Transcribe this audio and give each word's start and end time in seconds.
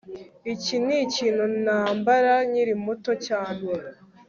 iki 0.53 0.75
nikintu 0.85 1.43
nambara 1.63 2.33
nkiri 2.49 2.73
muto 2.83 3.11
cyane 3.25 3.63